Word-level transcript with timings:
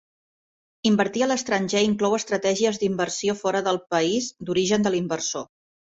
Invertir 0.89 1.21
a 1.25 1.27
l'estranger 1.31 1.83
inclou 1.89 2.17
estratègies 2.19 2.81
d'inversió 2.85 3.35
fora 3.43 3.61
del 3.69 3.81
país 3.95 4.31
d'origen 4.49 4.89
de 4.89 4.95
l'inversor. 4.97 5.47